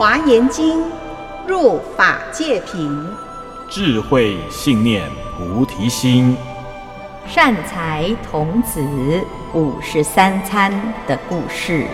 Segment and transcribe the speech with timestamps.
[0.00, 0.82] 华严经，
[1.46, 3.06] 入法界品，
[3.68, 6.34] 智慧信念菩提心，
[7.26, 8.80] 善财童子
[9.52, 10.72] 五十三参
[11.06, 11.84] 的故事。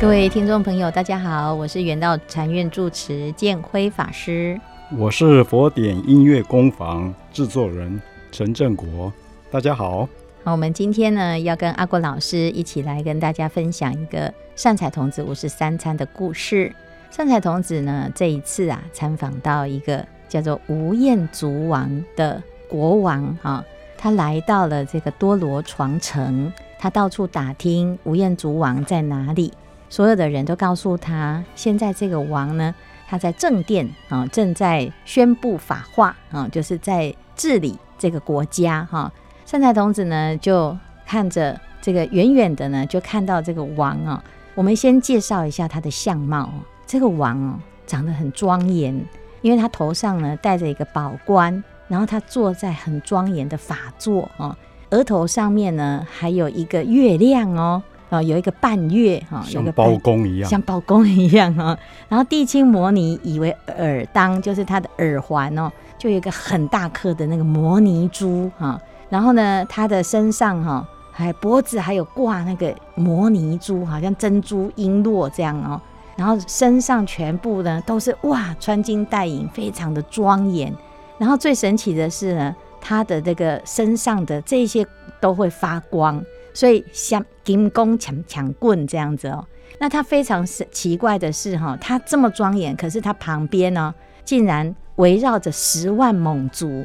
[0.00, 4.58] 各位听众朋友，大家好，我是圆道禅院住持建辉法师，
[4.96, 8.00] 我是佛典音乐工坊制作人
[8.32, 9.12] 陈正国，
[9.50, 10.08] 大家好。
[10.44, 16.70] 好，我们今天呢要跟阿国老师一起来跟大家分享一个善财童子五十三参的故事。
[17.10, 23.64] 善财童子呢这一次啊参访到一个叫做无厌足王的国王啊，
[23.96, 29.50] 他来到了这个多罗床城，他到处打听无厌足王在哪里。
[29.88, 32.74] 所有的人都告诉他，现在这个王呢，
[33.08, 39.10] 他在正殿啊，正在宣布法化啊，就是在治理这个国家哈。
[39.44, 44.22] 善财童子呢，就看着这个远远的呢，就看到这个王啊。
[44.54, 46.50] 我们先介绍一下他的相貌。
[46.86, 48.98] 这个王哦，长得很庄严，
[49.42, 54.56] 因为他头上呢戴着一个宝冠，然后他坐在很庄严的法座啊，
[54.90, 57.82] 额头上面呢还有一个月亮哦。
[58.10, 61.76] 哦，有一个半月哈，像包公一样，像包公一样哈。
[62.08, 68.80] 然后地青摩尼以为耳当，就是他的耳环哦，就有一个很大颗的那个摩尼珠哈。
[69.14, 75.80] 然后呢，他的身上哈，还脖子还有挂那个摩尼珠，好像珍珠璎珞这样哦。
[76.16, 80.74] 然后身上全部呢都是哇，穿金戴银，非常的庄严。
[81.16, 84.84] 然后最神奇的是呢，他的这个身上的这些
[85.20, 86.20] 都会发光。
[86.52, 89.46] 所以像金光抢抢棍这样子哦，
[89.78, 93.94] 那他非常是奇怪的是哈，他这么庄严，可是他旁边呢，
[94.24, 96.84] 竟然围绕着十万猛族，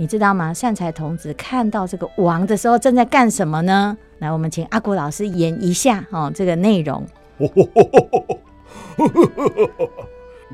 [0.00, 0.54] 你知道吗？
[0.54, 3.94] 善财童子看到这个王的时候，正在干什么呢？
[4.20, 7.06] 来，我们请阿古老师演一下哦，这个内容。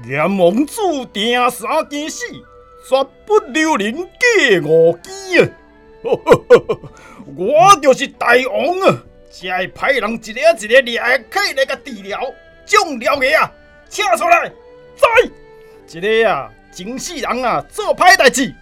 [0.03, 2.25] 连猛卒定三件事，
[2.89, 4.09] 绝不留人过
[4.65, 5.51] 五更啊！
[7.37, 8.99] 我就是大王啊！
[9.31, 12.21] 才会派人一个一个掠起来个治疗，
[12.65, 13.53] 将了个啊，
[13.89, 14.51] 请出来！
[14.97, 15.07] 在
[15.87, 18.53] 一个啊，真死人啊，做歹代志，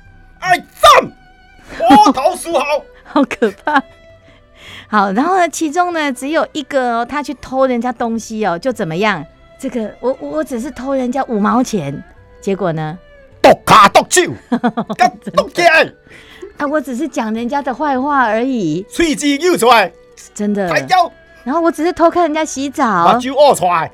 [0.44, 1.10] 爱斩，
[1.78, 2.65] 波头书好，
[3.05, 3.82] 好可怕。
[4.88, 9.25] 好，然后呢，其中呢，只有一个哦，他去偷人家东西哦，就怎么样？
[9.59, 12.03] 这个我我只是偷人家五毛钱，
[12.41, 12.99] 结果呢，
[13.41, 14.22] 剁卡剁手，
[15.34, 15.91] 剁起来。
[16.59, 19.91] 啊，我只是讲人家的坏话而已，喙子又出来，
[20.34, 20.69] 真的。
[21.43, 23.91] 然后我只是偷看人家洗澡，把酒屙出来。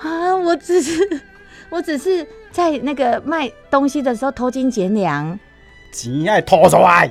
[0.00, 1.22] 啊，我只是，
[1.70, 5.38] 我只是在那个卖东西的时候偷斤减两，
[5.92, 7.10] 钱爱吐出来。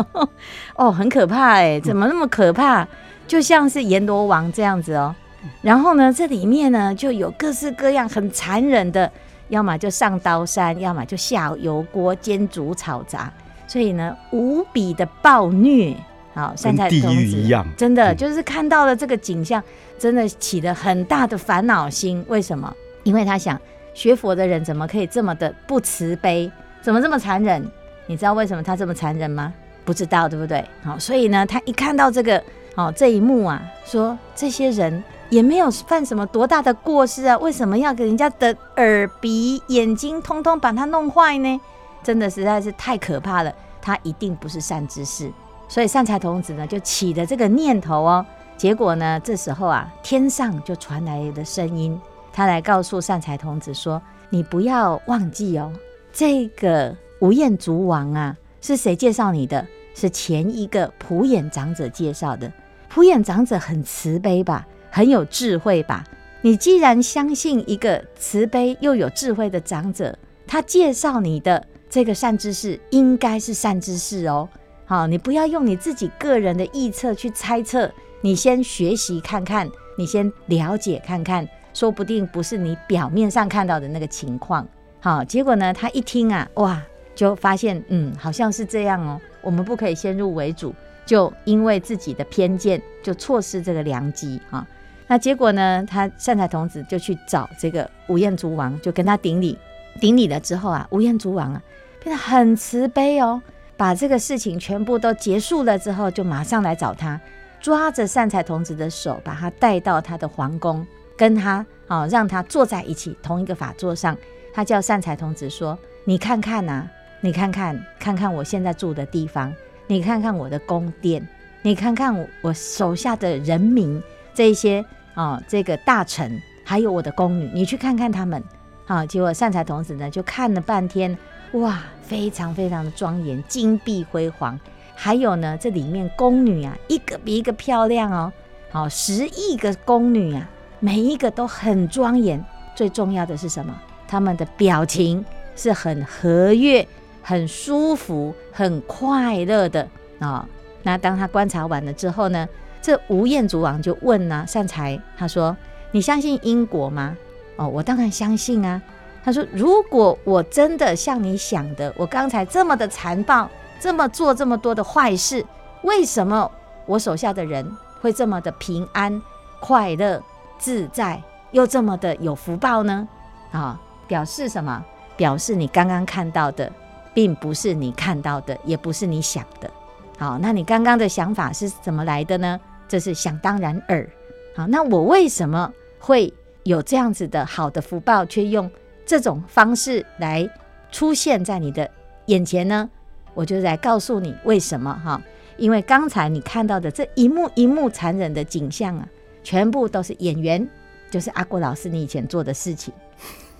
[0.76, 2.86] 哦，很可怕哎，怎么那么可怕？
[3.26, 5.14] 就像是阎罗王这样子哦。
[5.60, 9.10] 然后呢，这里面呢就有各式各样很残忍的，
[9.48, 13.32] 要么就上刀山，要么就下油锅煎煮炒炸。
[13.66, 15.96] 所以呢，无比的暴虐，
[16.34, 19.62] 好，善财童子一样，真的就是看到了这个景象，
[19.98, 22.24] 真的起了很大的烦恼心。
[22.28, 22.72] 为什么？
[23.02, 23.58] 因为他想
[23.94, 26.50] 学佛的人怎么可以这么的不慈悲，
[26.82, 27.66] 怎么这么残忍？
[28.12, 29.50] 你知道为什么他这么残忍吗？
[29.86, 30.62] 不知道，对不对？
[30.84, 32.44] 好，所以呢，他一看到这个，
[32.76, 41.58] 好这一幕啊，说这些人也没有犯什么多大的过失啊，为什么要给人家的耳鼻眼睛通通把它弄坏呢？
[42.02, 45.32] 真的实在是太可怕了，他一定不是善知识，
[45.68, 48.26] 所以善财童子呢就起了这个念头哦。
[48.58, 51.98] 结果呢，这时候啊，天上就传来的声音，
[52.30, 55.72] 他来告诉善财童子说：“你不要忘记哦，
[56.12, 59.64] 这个无厌足王啊，是谁介绍你的？
[59.94, 62.52] 是前一个普眼长者介绍的。
[62.88, 66.02] 普眼长者很慈悲吧，很有智慧吧？
[66.40, 70.18] 你既然相信一个慈悲又有智慧的长者，
[70.48, 74.48] 他介绍你的。”这个善知识应该是善知识哦，
[74.84, 77.88] 好，你不要用你自己个人的臆测去猜测，
[78.22, 84.66] 你先学习看看，你先了解看看，说不定不是你表面上看到的那个情况。
[85.00, 86.82] 好，结果呢，他一听啊，哇，
[87.14, 89.20] 就发现，嗯，好像是这样哦。
[89.40, 90.74] 我们不可以先入为主，
[91.04, 94.66] 就因为自己的偏见就错失这个良机啊。
[95.06, 99.58] 那结果呢，他善财童子就去找这个吴彦祖王，就跟他顶礼，
[100.00, 101.62] 顶礼了之后啊，吴彦祖王啊。
[102.02, 103.40] 变得很慈悲哦，
[103.76, 107.20] 把这个事情全部都结束了之后，就马上来找他，
[107.60, 110.84] 抓着善财童子的手，把他带到他的皇宫，
[111.16, 114.16] 跟他哦，让他坐在一起同一个法座上。
[114.52, 116.90] 他叫善财童子说：“你看看呐、啊，
[117.24, 119.54] 你看看，看看我现在住的地方，
[119.86, 121.24] 你看看我的宫殿，
[121.62, 124.02] 你看看我手下的人民
[124.34, 124.84] 这些
[125.14, 128.42] 啊、这个大臣，还有我的宫女，你去看看他们。
[128.84, 131.16] 好，结果善财童子呢就看了半天，
[131.52, 134.58] 哇，非常非常的庄严，金碧辉煌。
[134.96, 138.32] 还有呢，这里面宫女啊，一个比一个漂亮哦。
[138.72, 142.44] 好，十亿个宫女啊，每一个都很庄严。
[142.74, 143.72] 最重要的是什么？
[144.08, 146.86] 他们的表情是很和悦、
[147.22, 149.88] 很舒服、很快乐的
[150.18, 150.46] 啊。
[150.82, 152.48] 那当他观察完了之后呢，
[152.80, 155.56] 这吴彦祖王就问呢、善财，他说
[155.92, 157.16] ：“你相信因果吗？”
[157.56, 158.82] 哦，我当然相信啊。
[159.24, 163.48] 他说：“如果我真的像你想的，我刚才这么的残暴，
[163.78, 165.46] 这么做这么多的坏事，
[165.82, 166.50] 为什么
[166.86, 167.64] 我手下的人
[168.00, 169.22] 会这么的平安、
[169.60, 170.20] 快乐、
[170.58, 171.22] 自在，
[171.52, 173.06] 又这么的有福报呢？”
[173.52, 174.84] 啊、表示什么？
[175.14, 176.72] 表示你刚刚看到的，
[177.14, 179.70] 并不是你看到的，也不是你想的。
[180.18, 182.58] 好，那你刚刚的想法是怎么来的呢？
[182.88, 184.08] 这是想当然耳。
[184.54, 186.32] 好，那我为什么会
[186.64, 188.70] 有这样子的好的福报，却用
[189.04, 190.48] 这种方式来
[190.90, 191.90] 出现在你的
[192.26, 192.88] 眼前呢？
[193.34, 195.20] 我就来告诉你为什么哈。
[195.56, 199.08] 因为刚才你看到的这一幕一幕残忍的景象啊，
[199.42, 200.66] 全部都是演员，
[201.10, 202.92] 就是阿国老师你以前做的事情。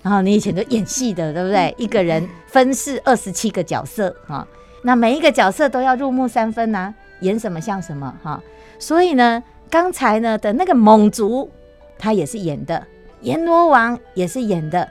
[0.03, 1.73] 然后你以前都演戏的，对不对？
[1.77, 4.45] 一个人分饰二十七个角色哈。
[4.83, 8.43] 那每一个角色都要入木三分呐、啊，演什么像什么哈。
[8.77, 11.49] 所以呢，刚才呢的那个猛族，
[11.97, 12.83] 他也是演的；
[13.21, 14.85] 阎罗王也是演的；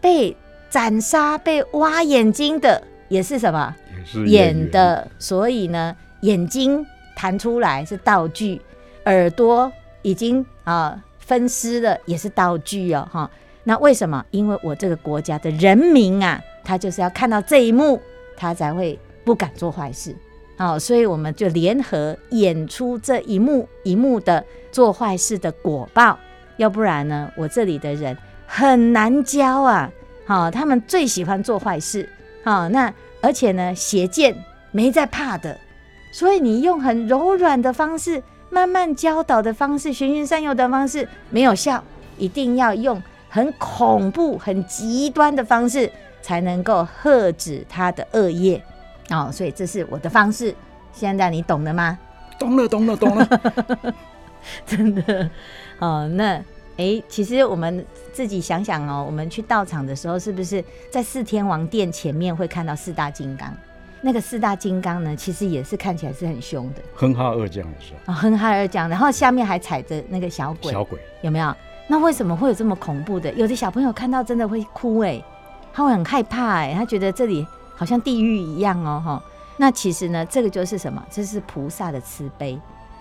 [0.00, 0.34] 被
[0.70, 3.76] 斩杀、被挖眼睛的也是什么？
[3.98, 5.06] 也是演的。
[5.18, 6.84] 所以呢，眼睛
[7.14, 8.62] 弹出来是道具，
[9.04, 9.70] 耳朵
[10.00, 13.30] 已经啊分尸了也是道具哦哈。
[13.64, 14.24] 那为什么？
[14.30, 18.00] 因为我这个国家的人民啊，他就是要看到这一幕，
[18.36, 18.98] 他才会。
[19.26, 20.14] 不敢做坏事，
[20.58, 26.18] 好，所以我们就联合演出这一幕一幕的做坏事的果报，
[26.58, 28.14] 要不然呢，我这里的人
[28.46, 29.90] 很难教啊，
[30.26, 32.06] 好，他们最喜欢做坏事，
[32.44, 34.36] 好，那而且呢，邪见
[34.72, 35.58] 没在怕的，
[36.12, 41.82] 所以你用很柔软的方式，慢慢教导的方式，循循善诱的方式没有效，
[42.18, 43.02] 一定要用
[43.34, 45.90] 很恐怖、很极端的方式，
[46.22, 48.62] 才能够遏止他的恶业。
[49.10, 50.54] 哦，所以这是我的方式。
[50.92, 51.98] 现在你懂了吗？
[52.38, 53.28] 懂了，懂了，懂了。
[54.64, 55.28] 真的
[55.80, 56.40] 哦，那
[56.76, 63.52] 哎，其实我们自己想想哦，我们去道场的时候，是不是在四天王殿前面会看到四大金刚？
[64.00, 66.80] 那个四大金刚呢，其实也是看起来是很凶的。
[66.94, 71.52] 哼哈二将也是啊，哼哈二将，然后下面还踩着那个小鬼，小鬼有没有？
[71.86, 73.32] 那为什么会有这么恐怖的？
[73.34, 75.22] 有的小朋友看到真的会哭哎，
[75.72, 77.46] 他会很害怕哎，他觉得这里。
[77.76, 79.22] 好像地狱一样哦，哈。
[79.56, 81.04] 那其实呢，这个就是什么？
[81.10, 82.56] 这是菩萨的慈悲，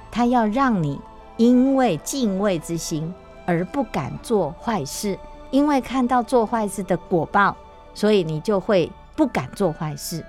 [0.09, 0.99] 他要让你
[1.37, 3.13] 因为敬畏之心
[3.45, 5.15] 而不敢做坏事，
[5.51, 7.55] 因为看到做坏事的果报，
[7.93, 10.25] 所以你就会不敢做坏事。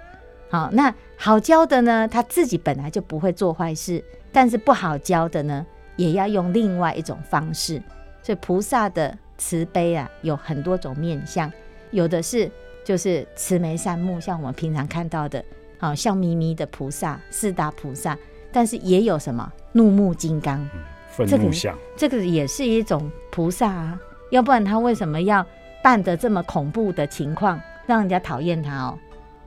[0.51, 5.65] 好，那好教的呢，他自己本来就不会做坏事，但是不好教的呢，
[5.97, 7.83] 也要用另外一种方式。
[8.25, 11.53] 所以菩萨的慈悲啊，有很多种面相，
[11.93, 12.51] 有的是。
[12.87, 15.43] 就是慈眉善目，像我们平常看到的，
[15.79, 18.15] 好笑眯眯的菩萨，四大菩萨。
[18.53, 23.99] 但是也有什么怒目金刚，嗯、怒相，这个这个也是一种菩萨啊。
[24.31, 25.43] 要不然他为什么要
[25.83, 28.99] 扮得这么恐怖的情况，让人家讨厌他哦？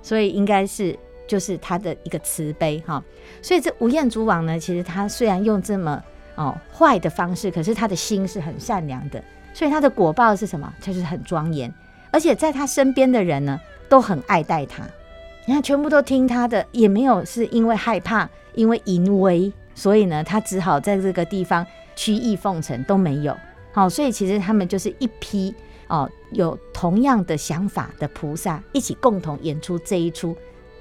[0.02, 3.04] 所以应该是就是他的一个慈悲哈。
[3.44, 6.04] 所以这无厌足王呢，其实他虽然用这么
[6.38, 9.22] 哦坏的方式，可是他的心是很善良的，
[9.54, 10.74] 所以他的果报是什么？
[10.80, 11.72] 就是很庄严。
[12.10, 14.84] 而且在他身边的人呢，都很爱戴他。
[15.46, 21.66] 你看，全部都听他的，也没有是因为害怕，因为淫威，所以呢，他只好在这个地方
[21.96, 23.36] 曲意奉承都没有。
[23.74, 25.54] 好，所以其实他们就是一批
[25.88, 30.36] 哦，有同样的想法的菩萨，一起共同演出这一出，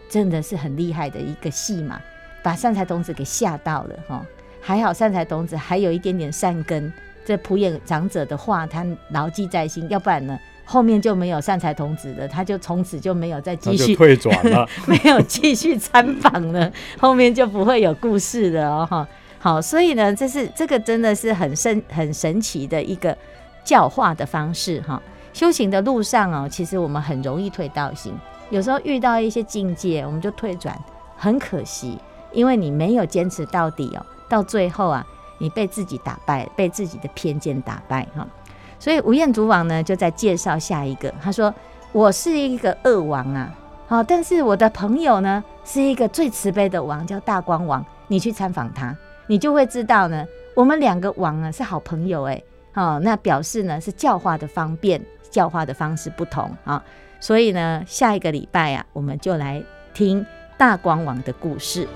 [0.08, 2.00] 真的是很厉害的一个戏码，
[2.42, 4.24] 把善财童子给吓到了哈。
[4.66, 6.92] 还好善财童子还有一点点善根，
[7.24, 10.36] 这普眼长者的话他牢记在心，要不然呢？
[10.64, 16.68] 后面就没有善财童子了，他就从此就没有再继续退转了， 没有继续参访了，
[16.98, 19.06] 后面就不会有故事了哦哈。
[19.38, 23.16] 好，所以呢，这是这个真的是很神很神奇的一个
[23.62, 25.00] 教化的方式哈。
[25.32, 28.12] 修行的路上哦，其实我们很容易退道心，
[28.50, 30.76] 有时候遇到一些境界，我们就退转，
[31.16, 31.96] 很可惜，
[32.32, 35.06] 因为你没有坚持到底哦，到最后啊，
[35.38, 38.26] 你被自己打败，被自己的偏见打败哈。
[38.78, 41.52] 所以吴彦祖王呢，就在介绍下一个，他说
[41.92, 43.50] ：“我是一个恶王啊，
[43.88, 47.84] 好，但是我的朋友呢，是一个最慈悲的王，叫大光王。
[48.08, 48.94] 你去参访他，
[49.26, 52.82] 你就会知道呢，我们两个王啊是好朋友诶、哦。
[52.82, 56.84] 好，那表示呢是教化的方便，教化的方式不同啊。
[57.18, 59.62] 所以呢，下一个礼拜啊，我们就来
[59.94, 60.24] 听
[60.58, 61.88] 大光王的故事。”